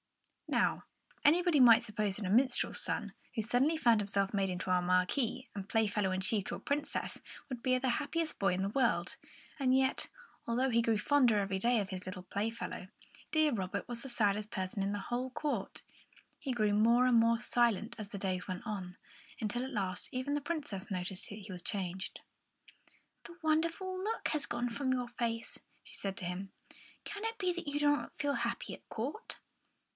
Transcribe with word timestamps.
Now, 0.47 0.83
anybody 1.23 1.59
might 1.61 1.83
suppose 1.83 2.17
that 2.17 2.25
a 2.25 2.29
minstrel's 2.29 2.81
son, 2.81 3.13
who 3.35 3.41
suddenly 3.41 3.77
found 3.77 4.01
himself 4.01 4.33
made 4.33 4.49
into 4.49 4.71
a 4.71 4.81
Marquis 4.81 5.47
and 5.55 5.69
Playfellow 5.69 6.11
in 6.11 6.19
chief 6.21 6.45
to 6.45 6.55
a 6.55 6.59
Princess, 6.59 7.21
would 7.47 7.61
be 7.63 7.77
the 7.77 7.91
happiest 8.01 8.37
boy 8.39 8.53
in 8.55 8.63
the 8.63 8.69
world. 8.69 9.15
And 9.59 9.77
yet, 9.77 10.07
although 10.47 10.71
he 10.71 10.81
grew 10.81 10.97
fonder 10.97 11.37
every 11.39 11.59
day 11.59 11.79
of 11.79 11.89
his 11.89 12.05
little 12.05 12.23
playfellow, 12.23 12.87
deaf 13.31 13.57
Robert 13.57 13.87
was 13.87 14.01
the 14.01 14.09
saddest 14.09 14.49
person 14.51 14.81
in 14.83 14.91
the 14.91 14.97
whole 14.99 15.29
court. 15.29 15.83
He 16.39 16.51
grew 16.51 16.73
more 16.73 17.05
and 17.05 17.15
more 17.17 17.39
silent 17.39 17.95
as 17.99 18.09
the 18.09 18.17
days 18.17 18.47
went 18.47 18.65
on, 18.65 18.97
until 19.39 19.63
at 19.63 19.71
last 19.71 20.09
even 20.11 20.33
the 20.33 20.41
Princess 20.41 20.89
noticed 20.89 21.29
that 21.29 21.35
he 21.35 21.51
was 21.51 21.61
changed. 21.61 22.21
"The 23.23 23.37
wonderful 23.43 24.03
look 24.03 24.29
has 24.29 24.47
gone 24.47 24.69
from 24.69 24.91
your 24.91 25.07
face," 25.09 25.59
she 25.83 25.95
said 25.95 26.17
to 26.17 26.25
him. 26.25 26.51
"Can 27.05 27.23
it 27.23 27.37
be 27.37 27.53
that 27.53 27.67
you 27.67 27.79
do 27.79 27.87
not 27.95 28.15
feel 28.15 28.33
happy 28.33 28.73
at 28.73 28.89
court?" 28.89 29.37